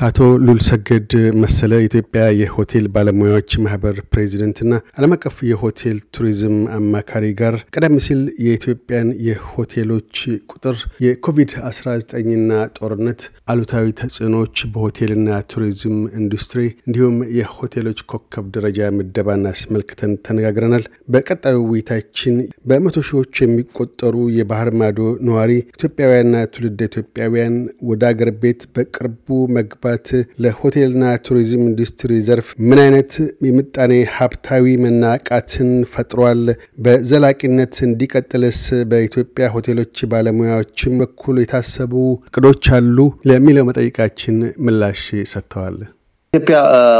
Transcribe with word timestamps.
ከአቶ 0.00 0.18
ሉልሰገድ 0.44 1.12
መሰለ 1.40 1.72
የኢትዮጵያ 1.78 2.20
የሆቴል 2.38 2.84
ባለሙያዎች 2.92 3.50
ማህበር 3.64 3.96
ፕሬዚደንትና 4.12 4.70
ዓለም 4.96 5.12
አቀፍ 5.16 5.36
የሆቴል 5.48 5.98
ቱሪዝም 6.16 6.54
አማካሪ 6.76 7.24
ጋር 7.40 7.54
ቀደም 7.74 7.96
ሲል 8.04 8.20
የኢትዮጵያን 8.44 9.08
የሆቴሎች 9.26 10.20
ቁጥር 10.52 10.76
የኮቪድ-19ና 11.06 12.48
ጦርነት 12.78 13.24
አሉታዊ 13.52 13.92
ተጽዕኖዎች 14.00 14.62
በሆቴልና 14.72 15.40
ቱሪዝም 15.52 15.98
ኢንዱስትሪ 16.20 16.64
እንዲሁም 16.80 17.18
የሆቴሎች 17.38 18.00
ኮከብ 18.12 18.48
ደረጃ 18.56 18.88
ምደባን 18.96 19.44
አስመልክተን 19.52 20.14
ተነጋግረናል። 20.24 20.86
በቀጣዩ 21.14 21.60
ውይይታችን 21.66 22.38
በመቶ 22.68 23.04
ሺዎች 23.10 23.34
የሚቆጠሩ 23.44 24.16
የባህር 24.38 24.72
ማዶ 24.80 24.98
ነዋሪ 25.28 25.52
ኢትዮጵያውያንና 25.70 26.42
ትውልደ 26.54 26.90
ኢትዮጵያውያን 26.90 27.54
ወደ 27.90 28.02
አገር 28.10 28.32
ቤት 28.42 28.60
በቅርቡ 28.74 29.28
መግባት 29.52 29.86
ለሆቴልና 30.44 31.04
ቱሪዝም 31.26 31.62
ኢንዱስትሪ 31.68 32.12
ዘርፍ 32.26 32.48
ምን 32.68 32.80
አይነት 32.84 33.12
የምጣኔ 33.46 33.92
ሀብታዊ 34.16 34.74
መናቃትን 34.84 35.70
ፈጥሯል? 35.92 36.42
በዘላቂነት 36.84 37.76
እንዲቀጥልስ 37.88 38.62
በኢትዮጵያ 38.90 39.48
ሆቴሎች 39.54 39.96
ባለሙያዎችም 40.12 40.98
በኩል 41.02 41.38
የታሰቡ 41.40 41.94
እቅዶች 42.28 42.66
አሉ? 42.76 42.98
ለሚለው 43.30 43.66
መጠይቃችን 43.70 44.36
ምላሽ 44.66 45.04
ሰጥተዋል። 45.32 45.78
ኢትዮጵያ 46.32 46.58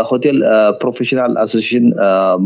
ሆቴል 0.09 0.39
Professional 0.81 1.33
Association 1.43 1.85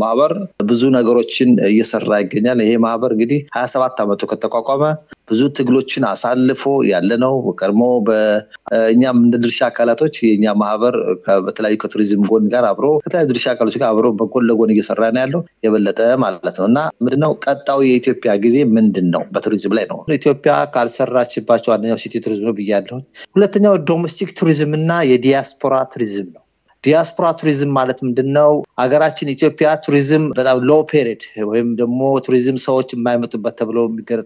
ማህበር 0.01 0.31
ብዙ 0.67 0.81
ነገሮችን 0.95 1.49
እየሰራ 1.69 2.19
ይገኛል። 2.21 2.59
ይሄ 2.63 2.73
ማህበር 2.83 3.11
እንግዲህ 3.15 3.39
ሀያ 3.55 3.63
ሰባት 3.73 4.01
ዓመቱ 4.03 4.21
ከተቋቋመ 4.31 4.83
ብዙ 5.29 5.41
ትግሎችን 5.57 6.03
አሳልፎ 6.09 6.63
ያለ 6.89 7.17
ነው። 7.23 7.33
ቀድሞ 7.59 7.81
በእኛም 8.07 9.17
እንደ 9.23 9.39
ድርሻ 9.43 9.59
አካላቶች 9.69 10.15
የእኛ 10.25 10.53
ማህበር 10.61 10.97
በተለያዩ 11.45 11.79
ከቱሪዝም 11.83 12.23
ጎን 12.29 12.45
ጋር 12.53 12.67
አብሮ 12.71 12.85
ከተለያዩ 13.03 13.29
ድርሻ 13.31 13.47
አካሎች 13.53 13.77
ጋር 13.81 13.87
አብሮ 13.89 14.13
በጎን 14.19 14.47
ለጎን 14.49 14.75
እየሰራ 14.75 15.01
ነው 15.09 15.21
ያለው 15.23 15.43
የበለጠ 15.65 15.99
ማለት 16.25 16.55
ነው 16.61 16.67
እና 16.71 16.77
ምንድነው 17.03 17.33
ቀጣዩ 17.45 17.81
የኢትዮጵያ 17.89 18.31
ጊዜ 18.45 18.57
ምንድን 18.75 19.09
ነው? 19.15 19.23
በቱሪዝም 19.33 19.75
ላይ 19.77 19.87
ነው። 19.91 19.99
ኢትዮጵያ 20.17 20.53
ካልሰራችባቸው 20.75 21.73
አንደኛው 21.75 22.01
city 22.03 22.25
ቱሪዝም 22.25 22.47
ነው 22.49 22.57
ብያለሁ። 22.59 22.99
ሁለተኛው 23.35 23.75
domestic 23.89 24.31
ቱሪዝም 24.39 24.73
እና 24.81 25.03
የዲያስፖራ 25.11 25.75
ቱሪዝም 25.93 26.29
ነው። 26.29 26.41
ዲያስፖራ 26.85 27.25
ቱሪዝም 27.39 27.71
ማለት 27.77 27.99
ምንድን 28.05 28.29
ነው? 28.37 28.51
ሀገራችን 28.81 29.31
ኢትዮጵያ 29.33 29.67
ቱሪዝም 29.85 30.23
በጣም 30.37 30.57
low 30.67 30.77
period 30.89 31.21
ወይም 31.49 31.69
ደግሞ 31.79 31.99
ቱሪዝም 32.25 32.57
ሰዎች 32.65 32.89
የማይመጡበት 32.95 33.55
ተብሎ 33.59 33.77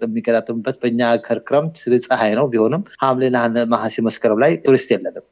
የሚገጣጠምበት 0.04 0.78
በእኛ 0.82 1.02
ሀገር 1.12 1.40
ክረምት 1.48 1.78
ፀሐይ 2.08 2.34
ነው። 2.40 2.48
ቢሆንም 2.54 2.84
ሐምሌና 3.04 3.38
ነሐሴ፣ 3.68 3.98
መስከረም 4.08 4.42
ላይ 4.44 4.54
ቱሪስት 4.66 4.92
የለንም። 4.96 5.26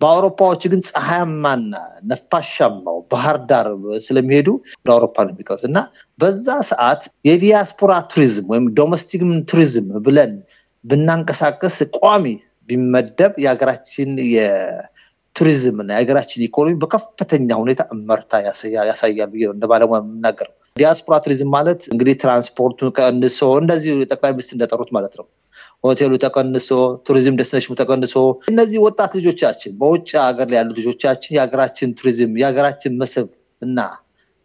በአውሮፓዎች 0.00 0.62
ግን 0.72 0.80
ፀሐያማና 0.88 1.72
ነፋሻማው 2.10 2.98
ባህር 3.12 3.36
ዳር 3.50 3.66
ስለሚሄዱ 4.06 4.48
ወደ 4.78 4.90
አውሮፓ 4.94 5.16
ነው 5.26 5.32
የሚቀሩት 5.34 5.64
እና 5.68 5.78
በዛ 6.18 6.46
ሰዓት 6.70 7.02
የዲያስፖራ 7.28 7.92
ቱሪዝም 8.12 8.46
ወይም 8.52 8.66
domestic 8.78 9.22
ቱሪዝም 9.50 9.88
ብለን 10.06 10.32
ብናንቀሳቀስ 10.84 11.76
ቋሚ 11.98 12.24
ቢመደብ 12.68 13.32
የሀገራችን 13.44 14.10
ቱሪዝም 15.36 15.76
እና 15.82 15.90
የሀገራችን 15.94 16.44
ኢኮኖሚ 16.46 16.74
በከፍተኛ 16.82 17.58
ሁኔታ 17.60 17.82
እመርታ 17.94 18.32
ያሳያል 18.44 18.90
ብዬ 19.32 19.44
እንደ 19.52 19.64
ባለሙያ 19.70 20.00
የምናገረው። 20.02 20.54
ዲያስፖራ 20.76 21.14
ቱሪዝም 21.24 21.50
ማለት 21.54 21.80
እንግዲህ 21.92 22.14
ትራንስፖርቱ 22.20 22.90
ቀንሶ 22.98 23.40
እንደዚሁ 23.60 23.94
ጠቅላይ 24.10 24.32
ሚኒስትር 24.34 24.56
እንደጠሩት 24.56 24.90
ማለት 24.96 25.14
ነው። 25.20 25.26
ሆቴሉ 25.84 26.12
ተቀንሶ፣ 26.24 26.68
ቱሪዝም 27.06 27.36
destination 27.38 27.68
ኑ 27.68 27.74
ተቀንሶ 27.80 28.14
እነዚህ 28.50 28.78
ወጣት 28.86 29.12
ልጆቻችን 29.18 29.72
በውጭ 29.80 30.10
ሀገር 30.24 30.48
ላይ 30.50 30.58
ያሉ 30.60 30.70
ልጆቻችን 30.80 31.34
የሀገራችን 31.36 31.94
ቱሪዝም 31.98 32.32
የሀገራችን 32.40 32.98
መስህብ 33.00 33.28
እና 33.62 33.78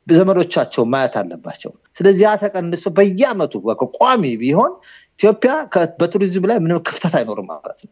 ዘመዶቻቸው 0.07 0.83
ማየት 0.91 1.15
አለባቸው። 1.19 1.71
ስለዚህ 1.97 2.23
ያ 2.25 2.33
ተቀንሶ 2.41 2.85
በየአመቱ 2.97 3.53
ቋሚ 3.97 4.23
ቢሆን 4.41 4.71
ኢትዮጵያ 5.19 5.51
በቱሪዝም 5.99 6.45
ላይ 6.49 6.57
ምንም 6.63 6.81
ክፍተት 6.87 7.13
አይኖርም 7.19 7.47
ማለት 7.53 7.79
ነው። 7.85 7.91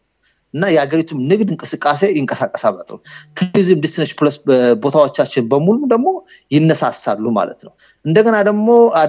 እና 0.53 0.63
የሀገሪቱም 0.73 1.19
ንግድ 1.29 1.47
እንቅስቃሴ 1.53 2.01
ይንቀሳቀሳል 2.17 2.73
ማለት 2.73 2.89
ነው። 2.93 2.99
ቱሪዝም 3.37 3.79
destination 3.83 4.17
place 4.19 4.35
ቦታዎቻችን 4.83 5.45
በሙሉ 5.51 5.79
ደግሞ 5.93 6.09
ይነሳሳሉ 6.51 7.25
ማለት 7.39 7.61
ነው። 7.67 7.73
እንደገና 8.05 8.35
ደግሞ 8.49 8.67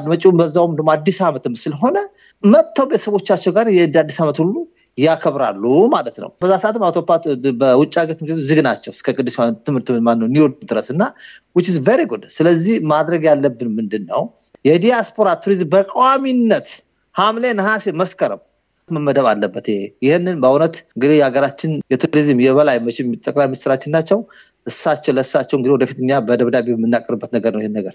መጪውም 0.08 0.38
በዛውም 0.40 0.72
ደግሞ 0.78 0.90
አዲስ 0.96 1.18
ዓመትም 1.28 1.56
ስለሆነ 1.64 1.96
መጥተው 2.42 2.86
ቤተሰቦቻቸው 2.90 3.52
ጋር 3.56 3.66
የአዲስ 3.76 4.18
ዓመት 4.24 4.38
ሁሉ 4.42 4.54
ያከብራሉ 4.98 5.62
ማለት 5.94 6.16
ነው። 6.22 6.30
በዛ 6.40 6.52
ሰዓትም 6.62 6.82
አውቶፓት 6.88 7.22
በውጭ 7.60 7.94
ሀገር 8.00 8.14
ትምህርት 8.18 8.42
ዝግ 8.48 8.58
ናቸው 8.66 8.92
እስከ 8.96 9.14
ቅዱስ 9.16 9.36
ትምህርት 9.66 9.88
ማነው 10.06 10.28
ኒውዮርክ 10.34 10.58
ድረስ 10.70 10.88
እና 10.94 11.02
which 11.56 11.68
is 11.72 11.78
very 11.86 12.02
good። 12.10 12.24
ስለዚህ 12.36 12.74
ማድረግ 12.92 13.22
ያለብን 13.30 13.70
ምንድን 13.78 14.04
ነው? 14.12 14.22
የዲያስፖራ 14.64 15.28
ቱሪዝም 15.42 15.70
በቋሚነት 15.74 16.68
ሐምሌ፣ 17.14 17.44
ነሐሴ፣ 17.58 17.92
መስከረም 18.00 18.40
መመደብ 18.88 19.26
አለበት። 19.30 19.66
ይሄ 19.70 19.82
ይህንን 20.06 20.36
በእውነት 20.42 20.74
እንግዲህ 20.94 21.16
የሀገራችን 21.18 21.70
የቱሪዝም 21.92 22.40
የበላይ 22.44 22.78
መቼም 22.86 23.12
ጠቅላይ 23.24 23.46
ሚኒስትራችን 23.50 23.94
ናቸው። 23.96 24.18
እሳቸው 24.66 25.12
ለእሳቸው 25.16 25.56
እንግዲህ 25.58 25.74
ወደፊት 25.76 25.98
እኛ 26.02 26.20
በደብዳቤ 26.26 26.68
የምናቀርበት 26.74 27.30
ነገር 27.36 27.52
ነው። 27.56 27.62
ይህን 27.62 27.74
ነገር 27.78 27.94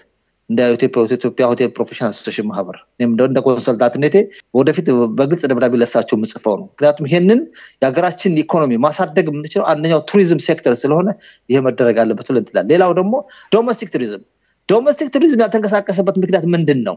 እንደ 0.50 0.60
ኢትዮጵያ 1.08 1.44
ሆቴል 1.50 1.68
professional 1.74 2.12
association 2.12 2.46
ማህበር 2.48 2.76
እንደ 3.24 3.38
consultant 3.44 3.89
ኔቴ 3.89 4.16
ወደፊት 4.54 4.86
በግልጽ 5.18 5.42
ደብዳቤ 5.50 5.74
ለእሳቸው 5.82 6.16
የምጽፈው 6.18 6.54
ነው። 6.60 6.66
ምክንያቱም 6.70 7.06
ይህንን 7.10 7.40
የሀገራችን 7.82 8.38
ኢኮኖሚ 8.42 8.78
ማሳደግ 8.86 9.28
የምንችለው 9.30 9.66
አንደኛው 9.72 10.00
ቱሪዝም 10.10 10.40
ሴክተር 10.48 10.74
ስለሆነ 10.82 11.08
ይሄ 11.50 11.60
መደረግ 11.66 11.98
አለበት 12.04 12.28
ብለን 12.30 12.46
ትላል። 12.48 12.66
ሌላው 12.72 12.92
ደግሞ 13.00 13.14
domestic 13.52 13.90
tourism 13.94 14.24
domestic 14.68 15.08
tourism 15.14 15.40
ያልተንቀሳቀሰበት 15.42 16.18
ምክንያት 16.22 16.44
ምንድን 16.54 16.80
ነው? 16.88 16.96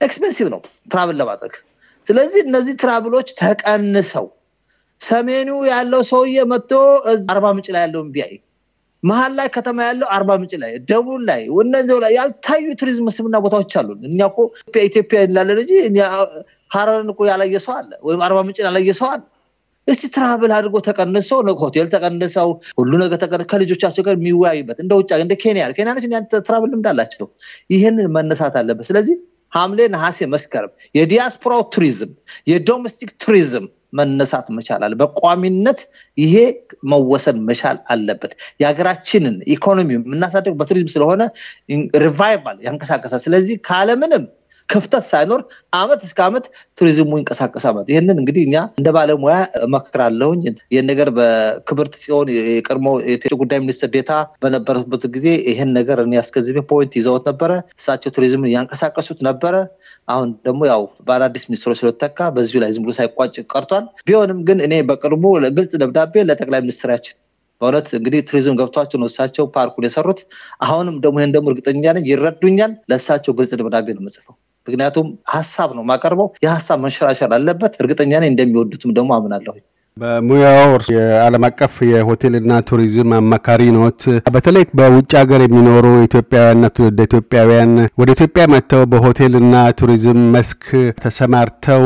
expensive 0.00 0.48
ነው 0.52 0.60
travel 0.92 1.16
ለማድረግ 1.20 1.54
ስለዚህ 2.06 2.40
እነዚህ 2.46 2.74
travel 2.82 3.10
ኦች 3.10 3.28
ተቀንሰው 3.40 4.26
ሰሜኑ 5.00 5.50
ያለው 5.68 6.02
ሰውዬ 6.10 6.38
መጥቶ 6.50 6.72
አርባ 7.32 7.46
ምንጭ 7.56 7.68
ላይ 7.74 7.82
ያለውን 7.84 8.10
ቢያይ 8.14 8.34
መሀል 9.02 9.32
ላይ 9.38 9.48
ከተማ 9.54 9.78
ያለው 9.86 10.08
አርባ 10.16 10.30
ምንጭ 10.40 10.52
ላይ 10.62 10.72
ደቡብ 10.90 11.18
ላይ 11.28 11.40
እነዚህ 11.62 11.96
ላይ 12.04 12.12
ያልታዩ 12.18 12.66
ቱሪዝም 12.80 13.06
መስህብና 13.08 13.36
ቦታዎች 13.44 13.72
አሉ። 13.80 13.88
እኛ 14.08 14.20
እኮ 14.30 14.38
ኢትዮጵያ 14.84 15.18
እንላለን 15.26 15.58
እንጂ 15.62 15.72
ሀረርን 16.70 17.08
እኮ 17.12 17.20
ያላየ 17.30 17.56
ሰው 17.64 17.74
አለ፣ 17.78 17.90
ወይም 18.06 18.20
አርባ 18.26 18.38
ምንጭን 18.46 18.66
ያላየ 18.68 18.92
ሰው 19.00 19.08
አለ። 19.10 19.22
እስቲ 19.88 20.04
travel 20.14 20.52
አድርጎ 20.56 20.76
ተቀንሶ 20.86 21.30
ሆቴል 21.60 21.88
ተቀንሰው 21.94 22.48
ሁሉ 22.78 22.92
ነገር 23.02 23.18
ከልጆቻቸው 23.52 24.02
ጋር 24.06 24.14
የሚወያዩበት 24.18 24.78
እንደ 24.84 24.92
ውጭ 25.00 25.10
እንደ 25.24 25.34
ኬንያ 25.42 25.64
ኬንያኖች 25.78 26.06
travel 26.48 26.70
ልምድ 26.72 26.86
አላቸው። 26.92 27.26
ይህንን 27.74 28.08
መነሳት 28.16 28.56
አለበት። 28.60 28.86
ስለዚህ 28.90 29.16
ሐምሌ፣ 29.54 29.80
ነሐሴ፣ 29.92 30.26
መስከረም 30.32 30.70
የዲያስፖራው 30.94 31.62
ቱሪዝም 31.74 32.12
የ 32.50 32.62
domestic 32.62 33.10
tourism 33.24 33.66
መነሳት 33.98 34.46
መቻል 34.56 34.82
አለ። 34.84 34.94
በቋሚነት 35.00 35.80
ይሄ 36.18 36.34
መወሰን 36.90 37.36
መቻል 37.48 37.76
አለበት። 37.92 38.32
የሀገራችንን 38.60 39.36
ኢኮኖሚ 39.54 39.90
የምናሳደግ 39.96 40.54
በቱሪዝም 40.60 40.90
ስለሆነ 40.94 41.22
revival 42.04 42.58
ያንቀሳቀሳል። 42.66 43.22
ስለዚህ 43.26 43.56
ካለምንም 43.68 44.24
ክፍተት 44.68 45.04
ሳይኖር 45.10 45.40
አመት 45.72 46.00
እስከ 46.06 46.18
አመት 46.26 46.44
ቱሪዝሙ 46.78 47.10
ይንቀሳቀሳል። 47.18 47.62
ይህንን 47.92 48.16
እንግዲህ 48.22 48.42
እኛ 48.46 48.56
እንደ 48.78 48.88
ባለሙያ 48.96 49.34
እመክራለሁኝ። 49.66 50.42
ይህን 50.72 50.86
ነገር 50.90 51.08
በክብርት 51.16 51.94
ጽዮን 52.02 52.28
የቀድሞ 52.50 52.86
የውጭ 53.04 53.34
ጉዳይ 53.42 53.58
ሚኒስትር 53.64 53.90
ዴታ 53.94 54.12
በነበረበት 54.42 55.04
ጊዜ 55.16 55.26
ይህን 55.50 55.72
ነገር 55.78 56.00
እኔ 56.04 56.14
አስገንዝቤ 56.22 56.62
point 56.70 56.94
ይዘውት 57.00 57.26
ነበረ። 57.30 57.50
እሳቸው 57.78 58.12
ቱሪዝምን 58.16 58.52
ያንቀሳቀሱት 58.54 59.20
ነበረ። 59.28 59.54
አሁን 60.08 60.30
ደግሞ 60.46 60.62
ያው 60.70 60.82
በአዳዲስ 61.06 61.44
ሚኒስትሮች 61.50 61.80
ስለተተካ 61.82 62.30
በዚሁ 62.36 62.60
ላይ 62.64 62.72
ዝም 62.74 62.84
ብሎ 62.86 62.94
ሳይቋጭ 62.98 63.36
ቀርቷል። 63.52 63.84
ቢሆንም 64.06 64.40
ግን 64.48 64.60
እኔ 64.66 64.74
በቅርቡ 64.88 65.24
ግልጽ 65.56 65.74
ደብዳቤ 65.82 66.24
ለጠቅላይ 66.28 66.62
ሚኒስትራችን 66.64 67.16
በእውነት 67.60 67.88
እንግዲህ 67.96 68.20
ቱሪዝም 68.28 68.56
ገብቷቸው 68.58 68.98
ነው 69.00 69.08
እሳቸው 69.10 69.44
ፓርኩን 69.54 69.86
የሰሩት። 69.86 70.20
አሁንም 70.64 70.96
ደግሞ 71.04 71.16
ይህን 71.20 71.34
ደግሞ 71.36 71.46
እርግጠኛ 71.52 71.92
ነኝ 71.96 72.04
ይረዱኛል። 72.10 72.74
ለእሳቸው 72.90 73.34
ግልጽ 73.38 73.52
ደብዳቤ 73.60 73.86
ነው 73.96 74.02
የምጽፈው። 74.02 74.34
ምክንያቱም 74.66 75.06
ሀሳብ 75.30 75.70
ነው 75.76 75.82
የማቀርበው። 75.84 76.28
የሀሳብ 76.44 76.78
መንሸራሸር 76.84 77.32
አለበት። 77.38 77.74
እርግጠኛ 77.82 78.12
ነኝ 78.22 78.30
እንደሚወዱትም 78.32 78.92
ደግሞ 78.98 79.10
አምናለሁ። 79.16 79.54
በሙያው 79.96 80.70
የዓለም 80.92 81.44
አቀፍ 81.48 81.74
የሆቴልና 81.88 82.52
ቱሪዝም 82.68 83.10
አማካሪ 83.18 83.60
ኖት። 83.74 84.00
በተለይ 84.34 84.64
በውጭ 84.78 85.10
ሀገር 85.20 85.40
የሚኖሩ 85.44 85.84
ኢትዮጵያውያንና 86.06 86.68
ትውልደ 86.76 87.04
ኢትዮጵያውያን 87.08 87.72
ወደ 88.00 88.08
ኢትዮጵያ 88.16 88.44
መጥተው 88.54 88.82
በሆቴልና 88.92 89.52
ቱሪዝም 89.80 90.18
መስክ 90.34 90.64
ተሰማርተው 91.04 91.84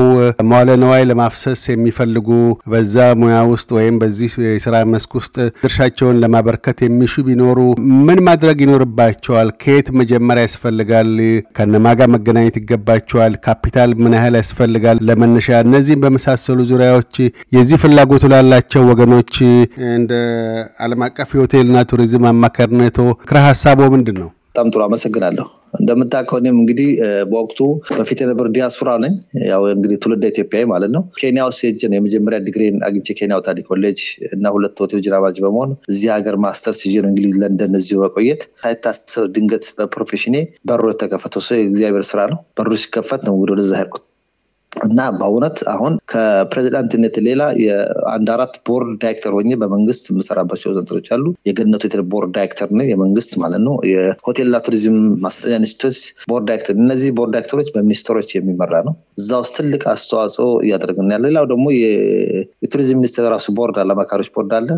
መዋለ 0.51 0.77
ነዋይ 0.85 1.05
ለማፍሰስ 1.11 1.65
የሚፈልጉ 1.73 2.31
በዛ 2.73 2.97
ሙያ 3.21 3.43
ውስጥ 3.53 3.69
ወይም 3.79 3.99
በዚህ 4.03 4.31
የስራ 4.47 4.81
መስክ 4.95 5.13
ውስጥ 5.21 5.37
ድርሻቸውን 5.61 6.23
ለማበርከት 6.23 6.81
የሚሹ 6.87 7.27
ቢኖሩ 7.29 7.59
ምን 8.09 8.23
ማድረግ 8.29 8.57
ይኖርባቸዋል? 8.65 9.53
ከየት 9.63 9.91
መጀመሪያ 10.01 10.47
ያስፈልጋል? 10.49 11.13
ከነማን 11.57 11.97
ጋ 11.97 12.11
መገናኘት 12.15 12.59
ይገባቸዋል? 12.63 13.37
ካፒታል 13.47 13.93
ምን 14.03 14.19
ያህል 14.19 14.35
ያስፈልጋል? 14.41 15.05
ለመነሻ 15.09 15.61
እነዚህም 15.67 16.03
በመሳሰሉ 16.07 16.59
ዙሪያዎች 16.73 17.15
የዚህ 17.55 17.77
ፍላጎቱ 17.99 18.25
ላላቸው 18.33 18.83
ወገኖች 18.89 19.33
እንደ 19.93 20.13
ዓለም 20.85 21.01
አቀፍ 21.07 21.31
የሆቴልና 21.35 21.79
ቱሪዝም 21.91 22.25
አማካሪነቶ 22.31 22.99
ምክረ 23.09 23.39
ሀሳቦ 23.47 23.79
ምንድን 23.95 24.17
ነው? 24.21 24.29
በጣም 24.49 24.69
ጥሩ 24.73 24.81
አመሰግናለሁ። 24.85 25.47
እንደምታውቀው 25.79 26.39
እኔም 26.41 26.57
እንግዲህ 26.61 26.89
በወቅቱ 27.31 27.59
በፊት 27.99 28.21
የነበር 28.23 28.47
ዲያስፖራ 28.55 28.93
ነኝ። 29.05 29.15
ያው 29.49 29.63
እንግዲህ 29.73 29.99
ትውልደ 30.03 30.25
ኢትዮጵያዊ 30.33 30.65
ማለት 30.73 30.91
ነው። 30.97 31.03
ኬንያ 31.21 31.45
ውስጥ 31.49 31.61
ሄጄ 31.67 31.83
የመጀመሪያ 31.93 32.41
ዲግሪን 32.47 32.79
አግኝቼ 32.89 33.17
ኬንያ 33.19 33.39
ውታዲ 33.41 33.63
ኮሌጅ 33.69 34.01
እና 34.31 34.53
ሁለት 34.57 34.79
ሆቴል 34.83 35.03
ጅራባጅ 35.07 35.39
በመሆን 35.45 35.73
እዚህ 35.93 36.11
ሀገር 36.17 36.39
ማስተርስ 36.45 36.83
ይዤ 36.87 36.97
እንግሊዝ 37.05 37.37
ለንደን 37.43 37.79
እዚሁ 37.81 37.99
በቆየት 38.05 38.45
ሳይታሰብ 38.63 39.27
ድንገት 39.37 39.67
በፕሮፌሽኔ 39.79 40.37
በሩ 40.71 40.85
የተከፈተው 40.93 41.45
ሰው 41.49 41.59
የእግዚአብሔር 41.59 42.07
ስራ 42.11 42.23
ነው። 42.33 42.41
በሩ 42.59 42.71
ሲከፈት 42.83 43.25
ነው 43.29 43.35
እንግዲህ 43.37 43.55
ወደዛ 43.57 43.75
ሄድኩት 43.81 44.05
እና 44.73 45.01
በእውነት 45.19 45.59
አሁን 45.73 45.93
ከፕሬዚዳንትነት 46.13 47.15
ሌላ 47.27 47.43
የአንድ 47.63 48.29
አራት 48.35 48.55
ቦርድ 48.67 48.91
ዳይሬክተር 49.03 49.33
ሆኜ 49.37 49.57
በመንግስት 49.63 50.05
የምሰራባቸው 50.11 50.75
ዘንትሮች 50.77 51.07
አሉ። 51.15 51.25
የገነቱ 51.49 51.83
ሆቴል 51.89 52.03
ቦርድ 52.13 52.33
ዳይሬክተር 52.37 52.69
ነ 52.79 52.87
የመንግስት 52.89 53.33
ማለት 53.43 53.63
ነው። 53.67 53.75
የሆቴልና 53.91 54.59
ቱሪዝም 54.67 54.97
ማሰልጠኛ 55.25 55.57
ኢንስቲትዩት 55.63 55.99
ቦርድ 56.31 56.47
ዳይሬክተር። 56.51 56.77
እነዚህ 56.79 57.13
ቦርድ 57.19 57.33
ዳይሬክተሮች 57.35 57.71
በሚኒስትሮች 57.75 58.29
የሚመራ 58.37 58.83
ነው። 58.89 58.95
እዛ 59.21 59.31
ውስጥ 59.43 59.55
ትልቅ 59.59 59.83
አስተዋጽኦ 59.93 60.49
እያደረግን 60.65 61.13
ያለ። 61.15 61.25
ሌላው 61.29 61.47
ደግሞ 61.53 61.67
የቱሪዝም 61.79 63.01
ሚኒስቴር 63.01 63.27
ራሱ 63.35 63.49
ቦርድ 63.59 63.79
አለ፣ 63.83 63.91
አማካሪዎች 63.97 64.31
ቦርድ 64.37 64.53
አለ፣ 64.59 64.69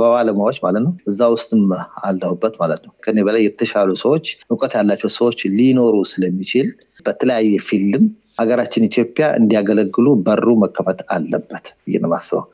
በባለሙያዎች 0.00 0.60
ማለት 0.66 0.82
ነው። 0.86 0.94
እዛ 1.10 1.20
ውስጥም 1.34 1.64
አለሁበት 2.06 2.54
ማለት 2.62 2.82
ነው። 2.86 2.94
ከኔ 3.04 3.18
በላይ 3.26 3.42
የተሻሉ 3.46 3.90
ሰዎች 4.02 4.24
እውቀት 4.48 4.74
ያላቸው 4.78 5.10
ሰዎች 5.16 5.40
ሊኖሩ 5.58 5.96
ስለሚችል 6.12 6.68
በተለያየ 7.06 7.58
field 7.66 7.93
ም 7.93 8.04
ሀገራችን 8.38 8.86
ኢትዮጵያ 8.88 9.26
እንዲያገለግሉ 9.38 10.06
በሩ 10.24 10.46
መከፈት 10.62 11.00
አለበት 11.14 11.66
ብዬ 11.84 11.98
ነው 12.04 12.10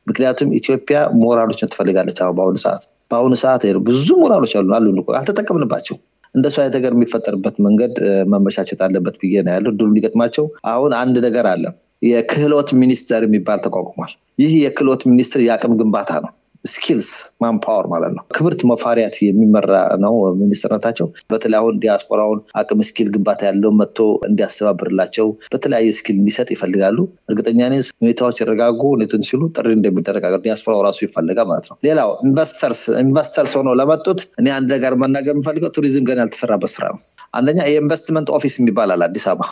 ምክንያቱም 0.08 0.50
ኢትዮጵያ 0.58 0.98
ሞራሎችን 1.22 1.70
ትፈልጋለች። 1.72 2.18
አሁን 2.22 2.36
በአሁኑ 2.38 2.56
ሰዓት 2.64 2.82
በአሁኑ 3.10 3.34
ሰዓት 3.42 3.62
ብዙ 3.88 4.08
ሞራሎች 4.22 4.52
አሉ 4.58 4.70
አሉ 4.72 4.86
አልተጠቀምንባቸው 5.18 5.96
እንደሱ 6.34 6.56
አይነት 6.60 6.74
ነገር 6.76 6.92
የሚፈጠርበት 6.94 7.56
መንገድ 7.64 7.94
መመቻቸት 8.32 8.80
አለበት 8.86 9.16
ብዬ 9.22 9.42
ነው 9.46 9.52
ያለው። 9.56 9.72
ድሉ 9.72 9.88
እንዲገጥማቸው 9.90 10.44
አሁን 10.70 10.92
አንድ 11.00 11.16
ነገር 11.26 11.46
አለ። 11.50 11.64
የክህሎት 12.02 12.68
ሚኒስቴር 12.80 13.22
የሚባል 13.26 13.58
ተቋቁሟል። 13.66 14.12
ይህ 14.38 14.52
የክህሎት 14.62 15.02
ሚኒስቴር 15.10 15.40
የአቅም 15.44 15.74
ግንባታ 15.80 16.12
ነው። 16.24 16.32
skills 16.64 17.10
manpower 17.42 17.86
ማለት 17.92 18.12
ነው። 18.16 18.22
ክብርት 18.36 18.60
መፋሪያት 18.70 19.16
የሚመራ 19.22 19.70
ነው 20.04 20.14
ሚኒስትርነታቸው። 20.42 21.06
በተለይ 21.32 21.58
አሁን 21.60 21.78
ዲያስፖራውን 21.82 22.40
አቅም 22.60 22.82
skill 22.88 23.08
ግንባታ 23.14 23.40
ያለው 23.50 23.72
መጥቶ 23.80 23.98
እንዲያስተባብርላቸው 24.28 25.26
በተለያየ 25.52 25.96
skill 25.98 26.16
እንዲሰጥ 26.20 26.48
ይፈልጋሉ። 26.54 26.98
እርግጠኛ 27.28 27.60
ሁኔታዎች 28.02 28.38
ይረጋጉ 28.42 28.82
ሁኔቱን 28.94 29.24
ሲሉ 29.28 29.42
ጥሪ 29.56 29.68
እንደሚደረግ 29.78 30.24
ዲያስፖራው 30.44 30.80
ራሱ 30.86 30.98
ይፈልጋል 31.06 31.48
ማለት 31.52 31.66
ነው። 31.70 31.76
ሌላው 31.86 32.10
investors 32.26 32.82
investors 33.02 33.52
ሆነው 33.58 33.76
ለመጡት 33.80 34.20
እኔ 34.40 34.48
አንድ 34.56 34.70
ነገር 34.76 34.94
መናገር 35.02 35.34
የምፈልገው 35.36 35.72
ቱሪዝም 35.76 36.06
ገና 36.08 36.20
ያልተሰራበት 36.24 36.72
ስራ 36.76 36.84
ነው። 36.94 37.00
አንደኛ 37.34 37.60
የ 37.68 37.79
investment 37.79 38.30
office 38.36 38.56
የሚባል 38.60 38.90
አዲስ 39.02 39.26
አበባ 39.30 39.44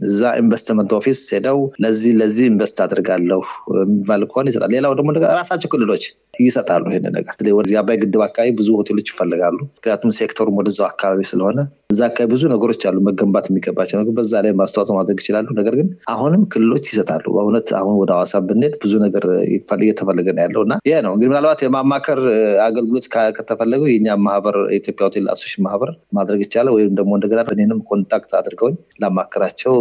እዛ 0.00 0.30
investment 0.40 0.90
office 0.96 1.20
ሄደው 1.32 1.58
ለዚህ 1.82 2.12
ለዚህ 2.18 2.44
invest 2.50 2.78
አድርጋለሁ 2.84 3.40
የሚባል 3.78 4.22
ከሆነ 4.30 4.46
ይሰጣል። 4.52 4.72
ሌላው 4.74 4.92
ደግሞ 4.98 5.08
ራሳቸው 5.32 5.70
ክልሎች 5.72 6.04
ይሰጣሉ። 6.40 6.84
ይህን 6.92 7.06
ነገር 7.10 7.34
ወደዚህ 7.58 7.78
አባይ 7.80 7.98
ግድብ 8.02 8.22
አካባቢ 8.26 8.50
ብዙ 8.58 8.68
ሆቴሎች 8.78 9.08
ይፈልጋሉ። 9.12 9.58
ምክንያቱም 9.70 10.12
ሴክተሩም 10.18 10.58
ወደዛው 10.60 10.86
አካባቢ 10.88 11.22
ስለሆነ 11.30 11.58
እዛ 11.90 12.00
አካባቢ 12.08 12.28
ብዙ 12.32 12.44
ነገሮች 12.52 12.82
አሉ 12.88 12.96
መገንባት 13.06 13.44
የሚገባቸው 13.48 13.96
ነገር 13.98 14.14
በዛ 14.16 14.32
ላይ 14.44 14.52
ማስተዋጽኦ 14.60 14.94
ማድረግ 14.96 15.18
ይችላሉ። 15.22 15.46
ነገር 15.58 15.74
ግን 15.78 15.88
አሁንም 16.12 16.42
ክልሎች 16.52 16.84
ይሰጣሉ። 16.90 17.24
በእውነት 17.36 17.68
አሁን 17.80 17.94
ወደ 18.00 18.10
ሐዋሳ 18.16 18.34
ብንሄድ 18.46 18.74
ብዙ 18.82 18.92
ነገር 19.04 19.24
እየተፈለገ 19.80 20.26
ነው 20.36 20.42
ያለው 20.44 20.62
እና 20.66 20.74
ይሄ 20.88 20.96
ነው 21.06 21.12
እንግዲህ 21.14 21.30
ምናልባት 21.32 21.60
የማማከር 21.64 22.20
አገልግሎት 22.66 23.06
ከተፈለገው 23.36 23.88
የኛ 23.92 24.16
ማህበር 24.24 24.56
የኢትዮጵያ 24.72 25.04
ሆቴል 25.08 25.28
association 25.34 25.54
ማህበር 25.66 25.90
ማድረግ 26.18 26.42
ይቻላል። 26.46 26.72
ወይም 26.76 26.92
ደግሞ 26.98 27.12
እንደገና 27.18 27.44
እኔንም 27.56 27.80
contact 27.90 28.34
አድርገውኝ 28.40 28.74
ላማከራቸው 29.02 29.74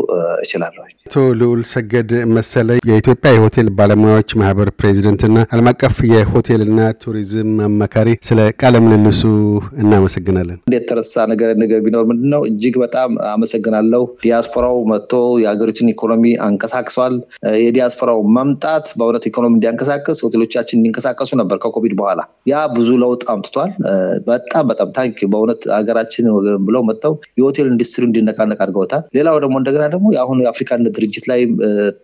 እችላለሁ። 0.46 0.86
አቶ 1.08 1.18
ልዑል 1.42 1.64
ሰገድ 1.74 2.10
መሰለ 2.38 2.70
የኢትዮጵያ 2.90 3.34
የሆቴል 3.36 3.68
ባለሙያዎች 3.80 4.32
ማህበር 4.42 4.70
ፕሬዚደንትና 4.80 5.46
ዓለም 5.54 5.70
አቀፍ 5.72 5.98
የሆቴልና 6.14 6.80
ቱሪዝም 7.04 7.52
አማካሪ፣ 7.68 8.10
ስለ 8.28 8.40
ቃለ 8.62 8.76
ምልልሱ 8.86 9.24
እናመሰግናለን። 9.82 10.58
እንዴት 10.66 10.88
ተረሳ 10.90 11.14
ነገር 11.32 11.52
ነገር 11.58 11.80
ቢኖር 11.96 12.06
ምንድን 12.10 12.30
ነው 12.34 12.42
እጅግ 12.50 12.76
በጣም 12.82 13.12
አመሰግናለሁ። 13.32 14.02
ዲያስፖራው 14.24 14.78
መጥቶ 14.92 15.14
የሀገሪቱን 15.44 15.92
ኢኮኖሚ 15.94 16.24
አንቀሳቅሷል። 16.46 17.14
የዲያስፖራው 17.62 18.20
መምጣት 18.38 18.86
በእውነት 18.98 19.26
ኢኮኖሚ 19.30 19.54
እንዲያንቀሳቅስ 19.58 20.20
ሆቴሎቻችን 20.26 20.78
እንዲንቀሳቀሱ 20.80 21.32
ነበር 21.42 21.58
ከኮቪድ 21.64 21.94
በኋላ 22.00 22.20
ያ 22.52 22.64
ብዙ 22.76 22.90
ለውጥ 23.04 23.24
አምጥቷል። 23.34 23.72
በጣም 24.30 24.66
በጣም 24.72 24.90
thank 24.98 25.18
በእውነት 25.32 25.62
ሀገራችን 25.78 26.26
ብለው 26.68 26.84
መጥተው 26.90 27.14
የሆቴል 27.40 27.68
ኢንዱስትሪ 27.72 28.04
እንዲነቃነቅ 28.10 28.60
አድርገውታል። 28.66 29.04
ሌላው 29.18 29.38
ደግሞ 29.44 29.56
እንደገና 29.62 29.86
ደግሞ 29.96 30.08
የአሁኑ 30.16 30.40
የአፍሪካ 30.46 30.72
ድርጅት 30.96 31.26
ላይ 31.32 31.42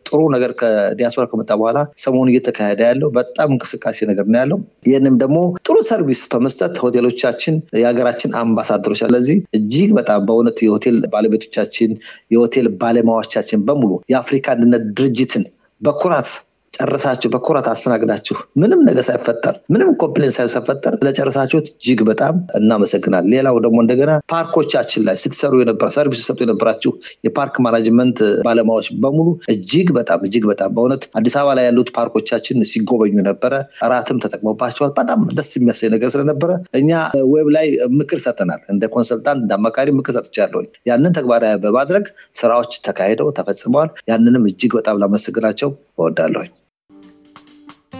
ጥሩ 0.07 0.19
ነገር 0.33 0.51
ከዲያስፖራ 0.61 1.25
ከመጣ 1.31 1.51
በኋላ 1.59 1.77
ሰሞኑ 2.03 2.27
እየተካሄደ 2.31 2.81
ያለው 2.89 3.09
በጣም 3.17 3.49
እንቅስቃሴ 3.55 3.99
ነገር 4.11 4.25
ነው 4.27 4.39
ያለው። 4.41 4.59
ይህንም 4.89 5.15
ደግሞ 5.21 5.37
ጥሩ 5.65 5.77
service 5.89 6.21
በመስጠት 6.31 6.75
ሆቴሎቻችን 6.83 7.53
የሀገራችን 7.81 8.31
አምባሳደሮች፣ 8.41 8.99
ስለዚህ 9.03 9.37
እጅግ 9.81 9.91
በጣም 9.95 10.25
በእውነት 10.25 10.57
የሆቴል 10.61 10.97
ባለቤቶቻችን 11.13 11.91
የሆቴል 12.31 12.67
ባለሙያዎቻችን 12.81 13.65
በሙሉ 13.65 13.91
የአፍሪካ 14.09 14.47
አንድነት 14.53 14.83
ድርጅትን 14.97 15.43
በኩራት 15.81 16.29
ጨርሳችሁ 16.73 17.29
በኩራት 17.33 17.67
አስተናግዳችሁ 17.71 18.35
ምንም 18.61 18.79
ነገር 18.87 19.03
ሳይፈጠር 19.07 19.55
ምንም 19.73 19.89
complain 20.01 20.31
ሳይፈጠር 20.35 20.93
ስለጨረሳችሁት 20.99 21.67
እጅግ 21.71 21.99
በጣም 22.09 22.35
እናመሰግናል። 22.59 23.25
ሌላው 23.33 23.57
ደግሞ 23.65 23.77
እንደገና 23.83 24.11
ፓርኮቻችን 24.31 25.03
ላይ 25.07 25.15
ስትሰሩ 25.23 25.59
የነበረ 25.61 25.87
service 25.95 26.19
ስትሰጡ 26.21 26.39
የነበራችሁ 26.45 26.91
የፓርክ 27.27 27.57
management 27.65 28.19
ባለሙያዎች 28.47 28.87
በሙሉ 29.03 29.27
እጅግ 29.53 29.89
በጣም 29.99 30.21
እጅግ 30.27 30.45
በጣም 30.51 30.71
በእውነት 30.75 31.03
አዲስ 31.19 31.35
አበባ 31.39 31.55
ላይ 31.59 31.67
ያሉት 31.69 31.91
ፓርኮቻችን 31.97 32.65
ሲጎበኙ 32.71 33.15
ነበረ። 33.29 33.53
እራትም 33.83 34.21
ተጠቅሞባቸዋል። 34.25 34.93
በጣም 34.99 35.19
ደስ 35.33 35.51
የሚያሳይ 35.57 35.91
ነገር 35.95 36.09
ስለነበረ 36.09 36.51
እኛ 36.79 36.91
web 37.31 37.49
ላይ 37.57 37.67
ምክር 37.99 38.21
ሰጠናል። 38.25 38.63
እንደ 38.73 38.83
consultant 38.95 39.41
እንደ 39.43 39.53
አማካሪ 39.59 39.89
ምክር 39.99 40.15
ሰጥቻለሁ። 40.17 40.61
ያንን 40.89 41.13
ተግባራዊ 41.17 41.55
በማድረግ 41.63 42.05
ስራዎች 42.35 42.73
ተካሂደው 42.85 43.29
ተፈጽመዋል። 43.39 43.91
ያንንም 44.11 44.49
እጅግ 44.51 44.73
በጣም 44.79 44.99
ላመሰግናቸው 45.01 45.69
እወዳለሁኝ። 45.99 46.51